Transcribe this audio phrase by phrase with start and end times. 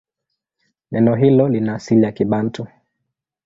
[0.91, 2.67] Neno hilo lina asili ya Kibantu.